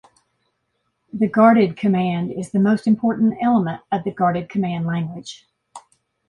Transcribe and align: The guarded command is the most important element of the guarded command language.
The 1.13 1.27
guarded 1.27 1.77
command 1.77 2.31
is 2.31 2.49
the 2.51 2.59
most 2.59 2.87
important 2.87 3.35
element 3.39 3.83
of 3.91 4.03
the 4.03 4.09
guarded 4.09 4.49
command 4.49 4.87
language. 4.87 5.45